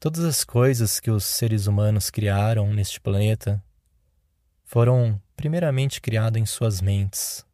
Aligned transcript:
Todas 0.00 0.24
as 0.24 0.44
coisas 0.44 0.98
que 0.98 1.10
os 1.10 1.24
seres 1.24 1.66
humanos 1.66 2.08
criaram 2.08 2.72
neste 2.72 2.98
planeta 2.98 3.62
foram 4.64 5.20
primeiramente 5.36 6.00
criadas 6.00 6.40
em 6.40 6.46
suas 6.46 6.80
mentes. 6.80 7.44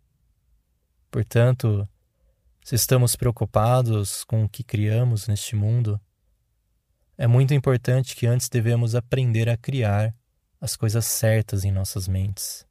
Portanto, 1.11 1.89
se 2.65 2.77
estamos 2.77 3.17
preocupados 3.17 4.23
com 4.23 4.45
o 4.45 4.49
que 4.49 4.63
criamos 4.63 5.27
neste 5.27 5.57
mundo, 5.57 6.01
é 7.19 7.27
muito 7.27 7.53
importante 7.53 8.15
que 8.15 8.29
antes 8.29 8.49
devemos 8.49 8.95
aprender 8.95 9.49
a 9.49 9.57
criar 9.57 10.15
as 10.61 10.77
coisas 10.77 11.05
certas 11.05 11.65
em 11.65 11.73
nossas 11.73 12.07
mentes. 12.07 12.65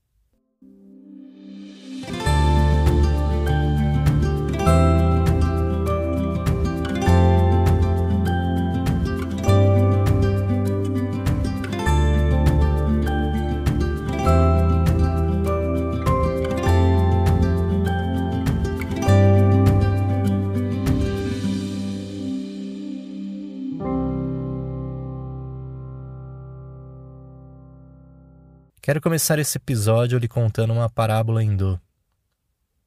Quero 28.86 29.02
começar 29.02 29.40
esse 29.40 29.58
episódio 29.58 30.20
lhe 30.20 30.28
contando 30.28 30.72
uma 30.72 30.88
parábola 30.88 31.44
hindu. 31.44 31.82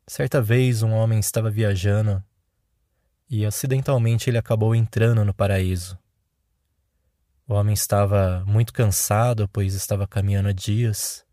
Certa 0.07 0.41
vez 0.41 0.81
um 0.81 0.93
homem 0.93 1.19
estava 1.19 1.51
viajando 1.51 2.23
e 3.29 3.45
acidentalmente 3.45 4.31
ele 4.31 4.39
acabou 4.39 4.77
entrando 4.77 5.25
no 5.25 5.35
paraíso. 5.35 5.99
O 7.49 7.55
homem 7.55 7.75
estava 7.75 8.45
muito 8.47 8.73
cansado, 8.73 9.49
pois 9.49 9.75
estava 9.75 10.07
caminhando 10.07 10.51
há 10.51 10.53
dias 10.53 11.27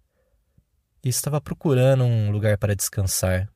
e 1.03 1.09
estava 1.09 1.39
procurando 1.39 2.03
um 2.03 2.31
lugar 2.31 2.57
para 2.57 2.75
descansar. 2.75 3.47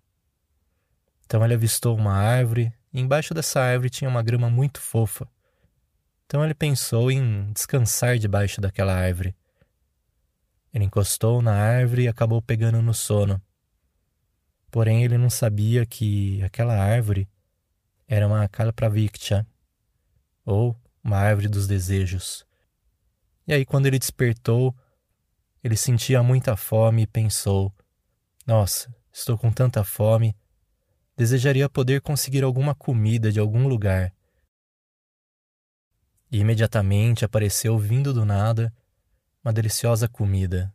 Então 1.25 1.43
ele 1.43 1.55
avistou 1.55 1.97
uma 1.97 2.13
árvore 2.13 2.71
e 2.93 3.01
embaixo 3.01 3.33
dessa 3.33 3.59
árvore 3.59 3.89
tinha 3.89 4.07
uma 4.07 4.21
grama 4.21 4.47
muito 4.47 4.79
fofa. 4.79 5.27
Então 6.27 6.45
ele 6.45 6.53
pensou 6.53 7.09
em 7.09 7.51
descansar 7.51 8.19
debaixo 8.19 8.61
daquela 8.61 8.93
árvore. 8.93 9.35
Ele 10.73 10.85
encostou 10.85 11.41
na 11.41 11.53
árvore 11.53 12.03
e 12.03 12.07
acabou 12.07 12.41
pegando 12.41 12.81
no 12.81 12.93
sono. 12.93 13.41
Porém, 14.71 15.03
ele 15.03 15.17
não 15.17 15.29
sabia 15.29 15.85
que 15.85 16.41
aquela 16.43 16.75
árvore 16.75 17.27
era 18.07 18.27
uma 18.27 18.47
Kalpraviksha, 18.47 19.45
ou 20.45 20.75
uma 21.03 21.17
árvore 21.17 21.47
dos 21.47 21.67
desejos. 21.67 22.45
E 23.47 23.53
aí, 23.53 23.65
quando 23.65 23.87
ele 23.87 23.97
despertou, 23.97 24.75
ele 25.63 25.75
sentia 25.75 26.21
muita 26.21 26.55
fome 26.55 27.03
e 27.03 27.07
pensou: 27.07 27.73
Nossa, 28.45 28.93
estou 29.11 29.37
com 29.37 29.51
tanta 29.51 29.83
fome, 29.83 30.35
desejaria 31.17 31.67
poder 31.67 32.01
conseguir 32.01 32.43
alguma 32.43 32.75
comida 32.75 33.31
de 33.31 33.39
algum 33.39 33.67
lugar. 33.67 34.13
E 36.31 36.39
imediatamente 36.39 37.25
apareceu 37.25 37.77
vindo 37.77 38.13
do 38.13 38.23
nada 38.23 38.71
uma 39.43 39.53
deliciosa 39.53 40.07
comida. 40.07 40.73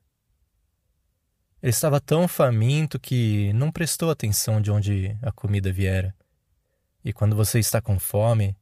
Ele 1.63 1.71
estava 1.71 2.01
tão 2.01 2.29
faminto 2.29 2.99
que 2.99 3.53
não 3.55 3.73
prestou 3.73 4.11
atenção 4.11 4.61
de 4.61 4.71
onde 4.71 5.17
a 5.23 5.33
comida 5.33 5.73
viera. 5.73 6.15
E 7.05 7.13
quando 7.13 7.37
você 7.37 7.59
está 7.59 7.81
com 7.81 7.99
fome, 7.99 8.57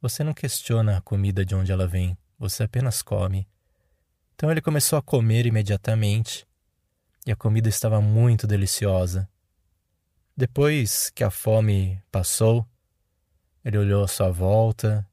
você 0.00 0.24
não 0.24 0.32
questiona 0.32 0.96
a 0.96 1.00
comida 1.00 1.44
de 1.44 1.54
onde 1.54 1.70
ela 1.70 1.86
vem, 1.86 2.16
você 2.38 2.64
apenas 2.64 3.02
come. 3.02 3.48
Então 4.34 4.50
ele 4.50 4.60
começou 4.60 4.98
a 4.98 5.02
comer 5.02 5.46
imediatamente 5.46 6.46
e 7.26 7.30
a 7.30 7.36
comida 7.36 7.68
estava 7.68 8.00
muito 8.00 8.46
deliciosa. 8.46 9.28
Depois 10.36 11.10
que 11.10 11.22
a 11.22 11.30
fome 11.30 12.02
passou, 12.10 12.66
ele 13.64 13.76
olhou 13.76 14.02
à 14.02 14.08
sua 14.08 14.30
volta, 14.30 15.06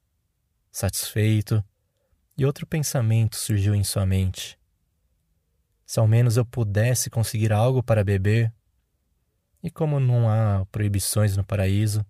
satisfeito, 0.72 1.62
e 2.38 2.46
outro 2.46 2.64
pensamento 2.64 3.34
surgiu 3.34 3.74
em 3.74 3.82
sua 3.82 4.06
mente. 4.06 4.56
Se 5.84 5.98
ao 5.98 6.06
menos 6.06 6.36
eu 6.36 6.46
pudesse 6.46 7.10
conseguir 7.10 7.52
algo 7.52 7.82
para 7.82 8.04
beber. 8.04 8.54
E 9.60 9.68
como 9.68 9.98
não 9.98 10.30
há 10.30 10.64
proibições 10.70 11.36
no 11.36 11.42
paraíso, 11.42 12.06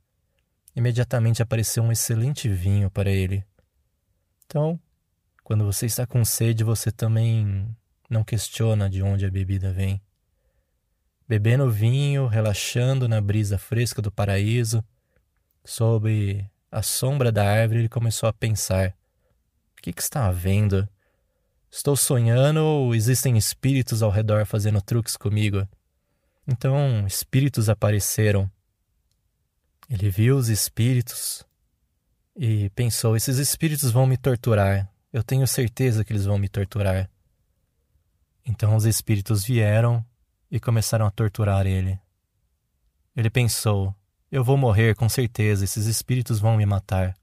imediatamente 0.77 1.41
apareceu 1.41 1.83
um 1.83 1.91
excelente 1.91 2.47
vinho 2.47 2.91
para 2.91 3.11
ele. 3.11 3.43
Então, 4.45 4.79
quando 5.43 5.65
você 5.65 5.87
está 5.87 6.07
com 6.07 6.23
sede, 6.27 6.63
você 6.63 6.93
também 6.93 7.75
não 8.11 8.23
questiona 8.23 8.91
de 8.91 9.03
onde 9.03 9.25
a 9.25 9.31
bebida 9.31 9.73
vem. 9.73 9.99
Bebendo 11.27 11.71
vinho, 11.71 12.27
relaxando 12.27 13.09
na 13.09 13.19
brisa 13.19 13.57
fresca 13.57 14.03
do 14.03 14.13
paraíso, 14.13 14.85
sob 15.65 16.47
a 16.71 16.83
sombra 16.83 17.33
da 17.33 17.51
árvore, 17.51 17.81
ele 17.81 17.89
começou 17.89 18.29
a 18.29 18.33
pensar: 18.33 18.98
o 19.79 19.83
que, 19.83 19.93
que 19.93 20.03
está 20.03 20.27
havendo? 20.27 20.89
Estou 21.71 21.97
sonhando 21.97 22.61
ou 22.65 22.95
existem 22.95 23.37
espíritos 23.37 24.03
ao 24.03 24.11
redor 24.11 24.45
fazendo 24.45 24.83
truques 24.83 25.17
comigo? 25.17 25.67
Então, 26.47 27.07
espíritos 27.07 27.69
apareceram. 27.69 28.51
Ele 29.89 30.11
viu 30.11 30.37
os 30.37 30.49
espíritos 30.49 31.47
e 32.37 32.71
pensou: 32.71 33.17
esses 33.17 33.39
espíritos 33.39 33.91
vão 33.91 34.07
me 34.07 34.17
torturar. 34.17 34.91
Eu 35.13 35.23
tenho 35.23 35.47
certeza 35.47 36.05
que 36.05 36.13
eles 36.13 36.25
vão 36.25 36.39
me 36.39 36.49
torturar. 36.49 37.09
Então 38.45 38.75
os 38.75 38.85
espíritos 38.85 39.45
vieram 39.45 40.05
e 40.51 40.59
começaram 40.59 41.07
a 41.07 41.11
torturar 41.11 41.67
ele. 41.67 41.99
Ele 43.15 43.31
pensou: 43.31 43.95
eu 44.31 44.43
vou 44.43 44.57
morrer 44.57 44.95
com 44.95 45.09
certeza, 45.09 45.65
esses 45.65 45.87
espíritos 45.87 46.39
vão 46.39 46.57
me 46.57 46.67
matar. 46.67 47.17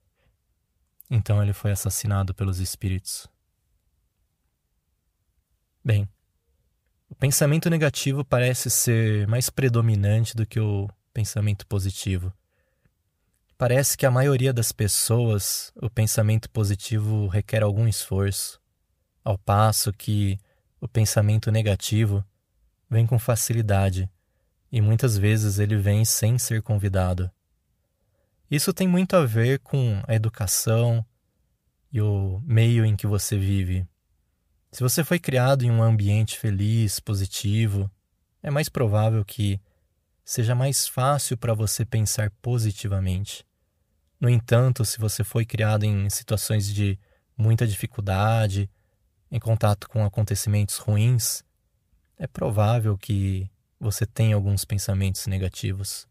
Então 1.09 1.41
ele 1.41 1.53
foi 1.53 1.71
assassinado 1.71 2.33
pelos 2.33 2.59
espíritos. 2.59 3.27
Bem, 5.83 6.09
o 7.09 7.15
pensamento 7.15 7.69
negativo 7.69 8.25
parece 8.25 8.69
ser 8.69 9.27
mais 9.27 9.49
predominante 9.49 10.35
do 10.35 10.45
que 10.45 10.59
o 10.59 10.89
pensamento 11.13 11.65
positivo. 11.67 12.33
Parece 13.57 13.97
que 13.97 14.05
a 14.05 14.11
maioria 14.11 14.51
das 14.51 14.71
pessoas 14.71 15.71
o 15.75 15.89
pensamento 15.89 16.49
positivo 16.49 17.27
requer 17.27 17.63
algum 17.63 17.87
esforço, 17.87 18.59
ao 19.23 19.37
passo 19.37 19.93
que 19.93 20.37
o 20.81 20.87
pensamento 20.87 21.51
negativo 21.51 22.25
vem 22.89 23.07
com 23.07 23.17
facilidade 23.17 24.09
e 24.71 24.81
muitas 24.81 25.17
vezes 25.17 25.57
ele 25.57 25.77
vem 25.77 26.03
sem 26.03 26.37
ser 26.37 26.61
convidado. 26.61 27.31
Isso 28.49 28.73
tem 28.73 28.87
muito 28.87 29.15
a 29.15 29.25
ver 29.25 29.59
com 29.59 30.01
a 30.07 30.13
educação 30.13 31.05
e 31.91 32.01
o 32.01 32.41
meio 32.45 32.85
em 32.85 32.95
que 32.95 33.07
você 33.07 33.37
vive. 33.37 33.87
Se 34.71 34.83
você 34.83 35.03
foi 35.03 35.19
criado 35.19 35.63
em 35.63 35.71
um 35.71 35.81
ambiente 35.81 36.37
feliz, 36.37 36.99
positivo, 36.99 37.89
é 38.43 38.51
mais 38.51 38.69
provável 38.69 39.23
que 39.23 39.59
seja 40.23 40.53
mais 40.53 40.87
fácil 40.87 41.37
para 41.37 41.53
você 41.53 41.85
pensar 41.85 42.29
positivamente. 42.41 43.45
No 44.19 44.29
entanto, 44.29 44.83
se 44.85 44.99
você 44.99 45.23
foi 45.23 45.45
criado 45.45 45.83
em 45.83 46.09
situações 46.09 46.67
de 46.71 46.99
muita 47.37 47.65
dificuldade, 47.65 48.69
em 49.31 49.39
contato 49.39 49.89
com 49.89 50.03
acontecimentos 50.03 50.77
ruins, 50.77 51.43
é 52.17 52.27
provável 52.27 52.97
que 52.97 53.49
você 53.79 54.05
tenha 54.05 54.35
alguns 54.35 54.65
pensamentos 54.65 55.27
negativos. 55.27 56.07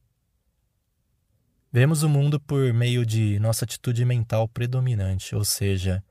Vemos 1.75 2.05
o 2.05 2.09
mundo 2.09 2.39
por 2.39 2.73
meio 2.73 3.05
de 3.05 3.37
nossa 3.41 3.65
atitude 3.65 4.05
mental 4.05 4.47
predominante, 4.47 5.35
ou 5.35 5.45
seja, 5.45 6.05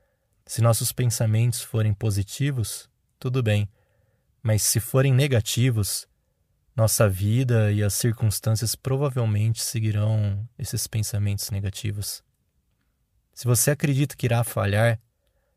se 0.44 0.60
nossos 0.60 0.92
pensamentos 0.92 1.62
forem 1.62 1.94
positivos, 1.94 2.86
tudo 3.18 3.42
bem, 3.42 3.66
mas 4.42 4.62
se 4.62 4.78
forem 4.78 5.14
negativos, 5.14 6.06
nossa 6.76 7.08
vida 7.08 7.72
e 7.72 7.82
as 7.82 7.94
circunstâncias 7.94 8.74
provavelmente 8.74 9.62
seguirão 9.62 10.46
esses 10.58 10.86
pensamentos 10.86 11.50
negativos. 11.50 12.22
Se 13.32 13.46
você 13.46 13.70
acredita 13.70 14.14
que 14.14 14.26
irá 14.26 14.44
falhar, 14.44 15.00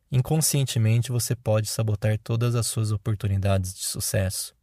inconscientemente 0.10 1.12
você 1.12 1.36
pode 1.36 1.68
sabotar 1.68 2.18
todas 2.18 2.56
as 2.56 2.66
suas 2.68 2.94
oportunidades 2.94 3.74
de 3.74 3.84
sucesso. 3.84 4.56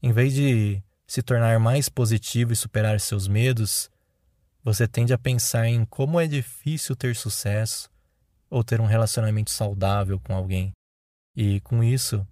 Em 0.00 0.12
vez 0.12 0.32
de 0.32 0.80
se 1.04 1.20
tornar 1.20 1.58
mais 1.58 1.88
positivo 1.88 2.52
e 2.52 2.56
superar 2.56 3.00
seus 3.00 3.26
medos, 3.26 3.90
você 4.66 4.88
tende 4.88 5.12
a 5.12 5.18
pensar 5.18 5.68
em 5.68 5.84
como 5.84 6.18
é 6.18 6.26
difícil 6.26 6.96
ter 6.96 7.14
sucesso 7.14 7.88
ou 8.50 8.64
ter 8.64 8.80
um 8.80 8.84
relacionamento 8.84 9.48
saudável 9.48 10.18
com 10.18 10.34
alguém. 10.34 10.72
E 11.36 11.60
com 11.60 11.84
isso, 11.84 12.26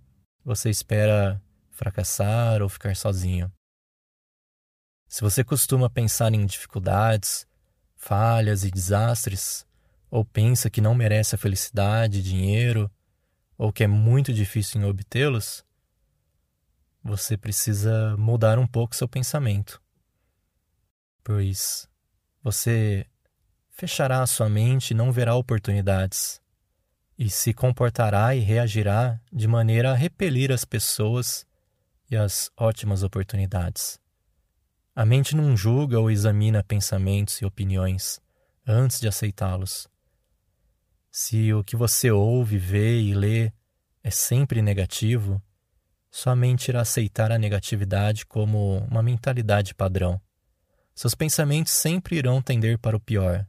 você 0.45 0.69
espera 0.69 1.41
fracassar 1.71 2.61
ou 2.61 2.69
ficar 2.69 2.97
sozinho. 2.97 3.53
Se 5.07 5.21
você 5.21 5.45
costuma 5.45 5.89
pensar 5.89 6.35
em 6.35 6.45
dificuldades, 6.45 7.47
falhas 7.95 8.65
e 8.65 8.71
desastres, 8.73 9.65
ou 10.11 10.25
pensa 10.25 10.69
que 10.69 10.81
não 10.81 10.93
merece 10.93 11.37
a 11.37 11.39
felicidade, 11.39 12.21
dinheiro, 12.21 12.91
ou 13.57 13.73
que 13.73 13.85
é 13.85 13.87
muito 13.87 14.35
difícil 14.35 14.81
em 14.81 14.85
obtê-los, 14.85 15.65
você 17.01 17.37
precisa 17.37 18.17
mudar 18.17 18.59
um 18.59 18.67
pouco 18.67 18.97
seu 18.97 19.09
pensamento. 19.09 19.81
Pois 21.23 21.89
você 22.45 23.07
fechará 23.71 24.23
a 24.23 24.27
sua 24.27 24.51
mente 24.51 24.91
e 24.91 24.95
não 24.95 25.11
verá 25.11 25.35
oportunidades, 25.35 26.43
e 27.19 27.31
se 27.31 27.55
comportará 27.55 28.37
e 28.37 28.41
reagirá 28.41 29.19
de 29.33 29.49
maneira 29.49 29.93
a 29.93 29.95
repelir 29.95 30.53
as 30.53 30.63
pessoas 30.63 31.47
e 32.11 32.17
as 32.17 32.51
ótimas 32.55 33.03
oportunidades. 33.03 33.99
A 34.95 35.07
mente 35.07 35.35
não 35.35 35.57
julga 35.57 35.99
ou 35.99 36.11
examina 36.11 36.63
pensamentos 36.63 37.41
e 37.41 37.47
opiniões 37.47 38.21
antes 38.67 39.01
de 39.01 39.09
aceitá-los. 39.09 39.89
Se 41.11 41.53
o 41.55 41.65
que 41.65 41.77
você 41.77 42.11
ouve, 42.11 42.59
vê 42.59 43.01
e 43.01 43.15
lê 43.15 43.51
é 44.03 44.11
sempre 44.11 44.61
negativo, 44.61 45.43
sua 46.11 46.37
mente 46.37 46.69
irá 46.69 46.83
aceitar 46.83 47.33
a 47.33 47.39
negatividade 47.39 48.27
como 48.27 48.79
uma 48.91 49.03
mentalidade 49.03 49.75
padrão. 49.75 50.21
Seus 50.95 51.15
pensamentos 51.15 51.73
sempre 51.73 52.17
irão 52.17 52.41
tender 52.41 52.79
para 52.79 52.97
o 52.97 53.01
pior. 53.01 53.47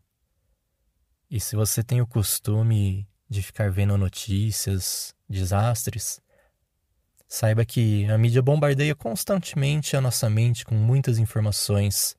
E 1.30 1.39
se 1.39 1.56
você 1.56 1.83
tem 1.83 2.01
o 2.01 2.07
costume 2.07 3.07
de 3.30 3.42
ficar 3.42 3.71
vendo 3.71 3.97
notícias, 3.97 5.13
desastres, 5.30 6.21
saiba 7.27 7.65
que 7.65 8.06
a 8.06 8.18
mídia 8.18 8.42
bombardeia 8.42 8.95
constantemente 8.95 9.95
a 9.95 10.01
nossa 10.01 10.30
mente 10.30 10.65
com 10.65 10.75
muitas 10.75 11.18
informações 11.18 12.15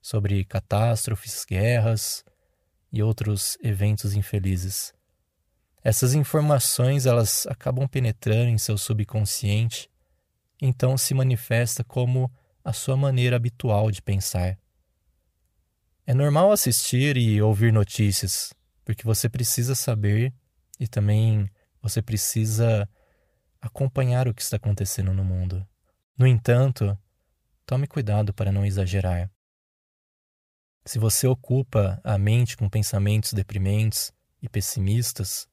sobre 0.00 0.44
catástrofes, 0.44 1.44
guerras, 1.44 2.24
e 2.94 3.02
outros 3.02 3.58
eventos 3.60 4.14
infelizes. 4.14 4.94
Essas 5.82 6.14
informações 6.14 7.06
elas 7.06 7.44
acabam 7.48 7.88
penetrando 7.88 8.48
em 8.50 8.56
seu 8.56 8.78
subconsciente, 8.78 9.90
então 10.62 10.96
se 10.96 11.12
manifesta 11.12 11.82
como 11.82 12.30
a 12.64 12.72
sua 12.72 12.96
maneira 12.96 13.36
habitual 13.36 13.90
de 13.90 14.00
pensar. 14.00 14.58
É 16.06 16.14
normal 16.14 16.50
assistir 16.50 17.16
e 17.16 17.40
ouvir 17.40 17.72
notícias, 17.72 18.54
porque 18.84 19.04
você 19.04 19.28
precisa 19.28 19.74
saber 19.74 20.32
e 20.80 20.88
também 20.88 21.48
você 21.80 22.00
precisa 22.00 22.88
acompanhar 23.60 24.26
o 24.26 24.34
que 24.34 24.42
está 24.42 24.56
acontecendo 24.56 25.12
no 25.12 25.24
mundo. 25.24 25.66
No 26.16 26.26
entanto, 26.26 26.98
tome 27.66 27.86
cuidado 27.86 28.32
para 28.32 28.50
não 28.50 28.64
exagerar. 28.64 29.30
Se 30.86 30.98
você 30.98 31.26
ocupa 31.26 32.00
a 32.04 32.18
mente 32.18 32.56
com 32.56 32.68
pensamentos 32.68 33.32
deprimentes 33.32 34.12
e 34.42 34.48
pessimistas, 34.48 35.48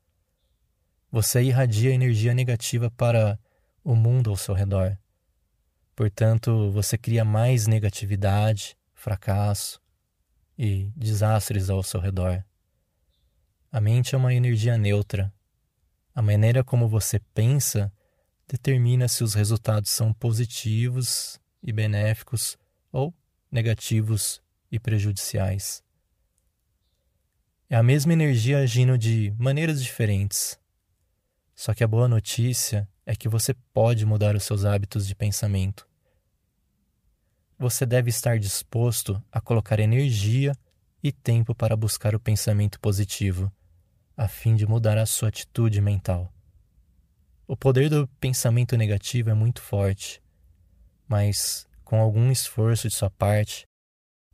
você 1.09 1.41
irradia 1.41 1.93
energia 1.93 2.33
negativa 2.33 2.91
para 2.91 3.39
o 3.83 3.95
mundo 3.95 4.29
ao 4.29 4.37
seu 4.37 4.53
redor. 4.53 4.97
Portanto, 6.01 6.71
você 6.71 6.97
cria 6.97 7.23
mais 7.23 7.67
negatividade, 7.67 8.75
fracasso 8.91 9.79
e 10.57 10.91
desastres 10.95 11.69
ao 11.69 11.83
seu 11.83 11.99
redor. 11.99 12.43
A 13.71 13.79
mente 13.79 14.15
é 14.15 14.17
uma 14.17 14.33
energia 14.33 14.79
neutra. 14.79 15.31
A 16.15 16.19
maneira 16.19 16.63
como 16.63 16.89
você 16.89 17.19
pensa 17.35 17.93
determina 18.47 19.07
se 19.07 19.23
os 19.23 19.35
resultados 19.35 19.91
são 19.91 20.11
positivos 20.11 21.39
e 21.61 21.71
benéficos 21.71 22.57
ou 22.91 23.13
negativos 23.51 24.41
e 24.71 24.79
prejudiciais. 24.79 25.83
É 27.69 27.75
a 27.75 27.83
mesma 27.83 28.13
energia 28.13 28.57
agindo 28.57 28.97
de 28.97 29.31
maneiras 29.37 29.83
diferentes. 29.83 30.59
Só 31.53 31.75
que 31.75 31.83
a 31.83 31.87
boa 31.87 32.07
notícia 32.07 32.89
é 33.05 33.15
que 33.15 33.29
você 33.29 33.53
pode 33.71 34.03
mudar 34.03 34.35
os 34.35 34.41
seus 34.41 34.65
hábitos 34.65 35.05
de 35.05 35.13
pensamento. 35.13 35.90
Você 37.61 37.85
deve 37.85 38.09
estar 38.09 38.39
disposto 38.39 39.23
a 39.31 39.39
colocar 39.39 39.79
energia 39.79 40.51
e 41.03 41.11
tempo 41.11 41.53
para 41.53 41.77
buscar 41.77 42.15
o 42.15 42.19
pensamento 42.19 42.79
positivo, 42.79 43.51
a 44.17 44.27
fim 44.27 44.55
de 44.55 44.65
mudar 44.65 44.97
a 44.97 45.05
sua 45.05 45.29
atitude 45.29 45.79
mental. 45.79 46.33
O 47.45 47.55
poder 47.55 47.87
do 47.87 48.07
pensamento 48.19 48.75
negativo 48.75 49.29
é 49.29 49.35
muito 49.35 49.61
forte, 49.61 50.19
mas 51.07 51.67
com 51.83 52.01
algum 52.01 52.31
esforço 52.31 52.89
de 52.89 52.95
sua 52.95 53.11
parte, 53.11 53.67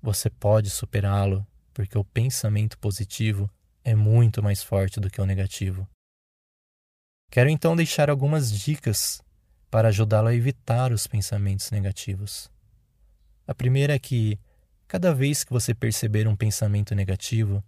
você 0.01 0.29
pode 0.29 0.69
superá-lo, 0.69 1.45
porque 1.74 1.97
o 1.97 2.06
pensamento 2.06 2.77
positivo 2.79 3.50
é 3.83 3.94
muito 3.94 4.41
mais 4.41 4.63
forte 4.63 5.01
do 5.01 5.09
que 5.09 5.19
o 5.19 5.25
negativo. 5.25 5.85
Quero 7.29 7.50
então 7.50 7.75
deixar 7.75 8.09
algumas 8.09 8.50
dicas 8.50 9.21
para 9.69 9.89
ajudá-lo 9.89 10.29
a 10.29 10.33
evitar 10.33 10.94
os 10.94 11.07
pensamentos 11.07 11.71
negativos. 11.71 12.50
A 13.48 13.56
primeira 13.56 13.96
é 13.96 14.00
que, 14.00 14.38
cada 14.88 15.16
vez 15.16 15.46
que 15.46 15.54
você 15.54 15.74
perceber 15.74 16.28
um 16.28 16.36
pensamento 16.36 16.94
negativo, 16.94 17.64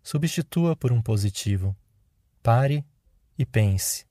substitua 0.00 0.76
por 0.76 0.92
um 0.92 1.02
positivo. 1.02 1.76
Pare 2.40 2.84
e 3.36 3.44
pense. 3.44 4.06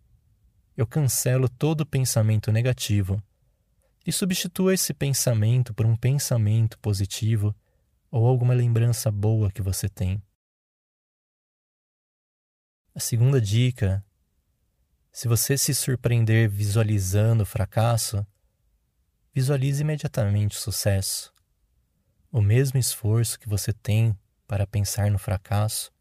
Eu 0.76 0.86
cancelo 0.86 1.48
todo 1.48 1.86
pensamento 1.86 2.52
negativo 2.52 3.24
e 4.06 4.12
substitua 4.12 4.74
esse 4.74 4.94
pensamento 4.94 5.74
por 5.74 5.86
um 5.86 5.96
pensamento 5.96 6.78
positivo 6.80 7.56
ou 8.10 8.28
alguma 8.28 8.54
lembrança 8.54 9.10
boa 9.10 9.52
que 9.52 9.62
você 9.62 9.88
tem. 9.88 10.22
A 12.94 13.00
segunda 13.00 13.40
dica: 13.40 14.04
se 15.12 15.28
você 15.28 15.58
se 15.58 15.74
surpreender 15.74 16.50
visualizando 16.50 17.44
o 17.44 17.46
fracasso, 17.46 18.26
visualize 19.34 19.82
imediatamente 19.82 20.58
o 20.58 20.60
sucesso. 20.60 21.34
O 22.32 22.42
mesmo 22.42 22.80
esforço 22.80 23.40
que 23.40 23.48
você 23.48 23.74
tem 23.74 24.18
para 24.48 24.68
pensar 24.68 25.10
no 25.10 25.18
fracasso 25.18 25.92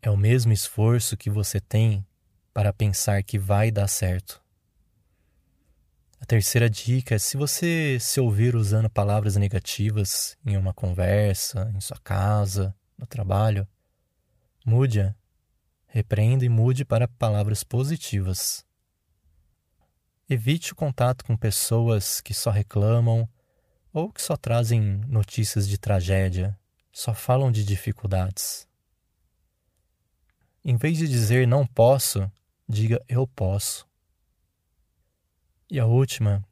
é 0.00 0.10
o 0.10 0.16
mesmo 0.16 0.52
esforço 0.52 1.16
que 1.16 1.28
você 1.28 1.60
tem 1.60 2.06
para 2.52 2.72
pensar 2.72 3.22
que 3.22 3.38
vai 3.38 3.70
dar 3.70 3.88
certo. 3.88 4.42
A 6.20 6.24
terceira 6.24 6.70
dica 6.70 7.14
é 7.14 7.18
se 7.18 7.36
você 7.36 7.98
se 8.00 8.18
ouvir 8.18 8.56
usando 8.56 8.88
palavras 8.88 9.36
negativas 9.36 10.36
em 10.44 10.56
uma 10.56 10.72
conversa, 10.72 11.70
em 11.74 11.80
sua 11.80 11.98
casa, 11.98 12.74
no 12.96 13.06
trabalho, 13.06 13.68
mude-a, 14.64 15.14
repreenda 15.86 16.44
e 16.44 16.48
mude 16.48 16.84
para 16.84 17.06
palavras 17.06 17.62
positivas. 17.62 18.64
Evite 20.28 20.72
o 20.72 20.76
contato 20.76 21.24
com 21.24 21.36
pessoas 21.36 22.20
que 22.20 22.34
só 22.34 22.50
reclamam 22.50 23.28
ou 23.92 24.10
que 24.10 24.20
só 24.20 24.36
trazem 24.36 24.80
notícias 25.06 25.68
de 25.68 25.78
tragédia, 25.78 26.58
só 26.92 27.14
falam 27.14 27.52
de 27.52 27.64
dificuldades. 27.64 28.66
Em 30.64 30.76
vez 30.76 30.98
de 30.98 31.06
dizer 31.06 31.46
não 31.46 31.64
posso, 31.64 32.30
diga 32.68 33.00
eu 33.08 33.24
posso. 33.24 33.86
E 35.70 35.78
a 35.78 35.86
última, 35.86 36.44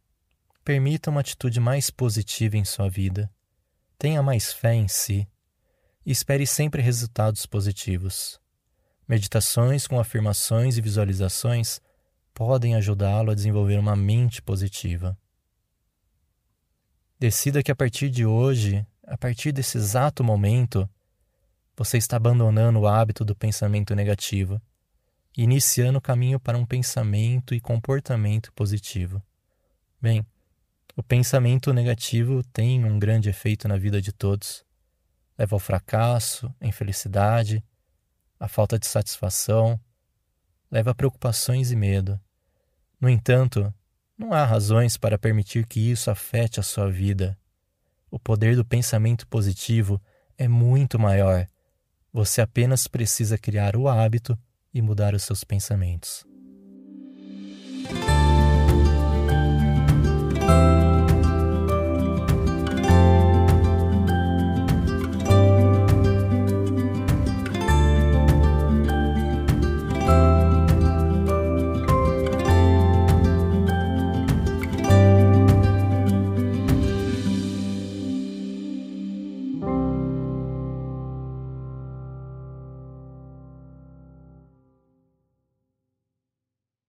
permita 0.64 1.10
uma 1.10 1.20
atitude 1.20 1.58
mais 1.58 1.90
positiva 1.90 2.56
em 2.56 2.64
sua 2.64 2.88
vida. 2.88 3.28
Tenha 3.98 4.22
mais 4.22 4.52
fé 4.52 4.72
em 4.72 4.86
si 4.86 5.28
e 6.06 6.12
espere 6.12 6.46
sempre 6.46 6.80
resultados 6.80 7.44
positivos. 7.44 8.40
Meditações 9.08 9.88
com 9.88 9.98
afirmações 9.98 10.78
e 10.78 10.80
visualizações 10.80 11.80
podem 12.34 12.74
ajudá-lo 12.74 13.30
a 13.30 13.34
desenvolver 13.34 13.78
uma 13.78 13.96
mente 13.96 14.42
positiva. 14.42 15.16
Decida 17.18 17.62
que 17.62 17.70
a 17.70 17.76
partir 17.76 18.10
de 18.10 18.26
hoje, 18.26 18.84
a 19.06 19.16
partir 19.16 19.52
desse 19.52 19.78
exato 19.78 20.22
momento, 20.22 20.88
você 21.76 21.96
está 21.96 22.16
abandonando 22.16 22.80
o 22.80 22.86
hábito 22.86 23.24
do 23.24 23.34
pensamento 23.34 23.94
negativo 23.94 24.60
iniciando 25.36 25.98
o 25.98 26.02
caminho 26.02 26.38
para 26.38 26.56
um 26.56 26.64
pensamento 26.64 27.54
e 27.54 27.60
comportamento 27.60 28.52
positivo. 28.52 29.22
Bem, 30.00 30.24
o 30.96 31.02
pensamento 31.02 31.72
negativo 31.72 32.42
tem 32.52 32.84
um 32.84 32.98
grande 32.98 33.28
efeito 33.28 33.66
na 33.66 33.76
vida 33.76 34.00
de 34.00 34.12
todos. 34.12 34.64
Leva 35.36 35.56
ao 35.56 35.60
fracasso, 35.60 36.54
à 36.60 36.66
infelicidade, 36.66 37.64
à 38.38 38.46
falta 38.46 38.78
de 38.78 38.86
satisfação, 38.86 39.80
leva 40.70 40.92
a 40.92 40.94
preocupações 40.94 41.72
e 41.72 41.76
medo. 41.76 42.20
No 43.04 43.10
entanto, 43.10 43.70
não 44.16 44.32
há 44.32 44.46
razões 44.46 44.96
para 44.96 45.18
permitir 45.18 45.66
que 45.66 45.78
isso 45.78 46.10
afete 46.10 46.58
a 46.58 46.62
sua 46.62 46.90
vida. 46.90 47.38
O 48.10 48.18
poder 48.18 48.56
do 48.56 48.64
pensamento 48.64 49.26
positivo 49.26 50.00
é 50.38 50.48
muito 50.48 50.98
maior. 50.98 51.46
Você 52.10 52.40
apenas 52.40 52.88
precisa 52.88 53.36
criar 53.36 53.76
o 53.76 53.88
hábito 53.88 54.38
e 54.72 54.80
mudar 54.80 55.14
os 55.14 55.22
seus 55.22 55.44
pensamentos. 55.44 56.24